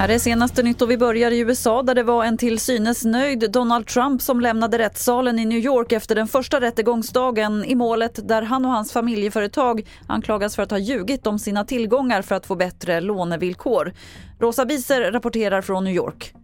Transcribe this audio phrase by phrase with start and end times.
[0.00, 3.04] Här är senaste nytt och vi börjar i USA där det var en till synes
[3.04, 8.28] nöjd Donald Trump som lämnade rättssalen i New York efter den första rättegångsdagen i målet
[8.28, 12.46] där han och hans familjeföretag anklagas för att ha ljugit om sina tillgångar för att
[12.46, 13.92] få bättre lånevillkor.
[14.38, 16.34] Rosa Biser rapporterar från New York.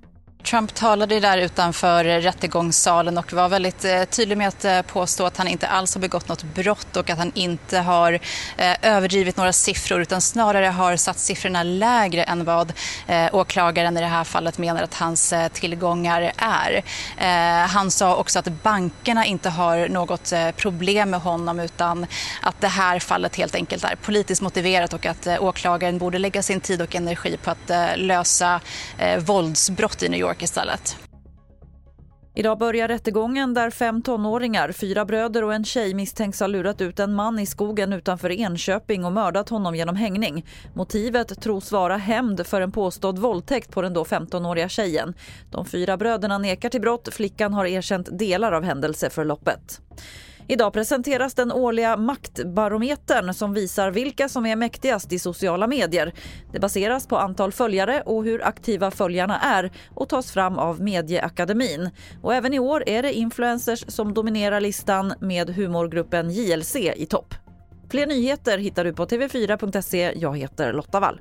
[0.46, 5.36] Trump talade där utanför rättegångssalen och var väldigt eh, tydlig med att eh, påstå att
[5.36, 8.12] han inte alls har begått något brott och att han inte har
[8.56, 12.72] eh, överdrivit några siffror utan snarare har satt siffrorna lägre än vad
[13.32, 16.82] åklagaren i det här fallet menar att hans tillgångar är.
[17.66, 22.06] Han sa också att bankerna inte har något problem med honom utan
[22.42, 26.60] att det här fallet helt enkelt är politiskt motiverat och att åklagaren borde lägga sin
[26.60, 28.60] tid och energi på att lösa
[29.18, 30.96] våldsbrott i New York istället.
[32.38, 37.00] Idag börjar rättegången där fem tonåringar, fyra bröder och en tjej misstänks ha lurat ut
[37.00, 40.46] en man i skogen utanför Enköping och mördat honom genom hängning.
[40.74, 45.14] Motivet tros vara hämnd för en påstådd våldtäkt på den då 15-åriga tjejen.
[45.50, 47.08] De fyra bröderna nekar till brott.
[47.14, 49.80] Flickan har erkänt delar av händelseförloppet.
[50.48, 56.12] Idag presenteras den årliga maktbarometern som visar vilka som är mäktigast i sociala medier.
[56.52, 61.90] Det baseras på antal följare och hur aktiva följarna är och tas fram av Medieakademin.
[62.22, 67.34] Och även i år är det influencers som dominerar listan med humorgruppen JLC i topp.
[67.90, 70.12] Fler nyheter hittar du på tv4.se.
[70.16, 71.20] Jag heter Lotta Wall.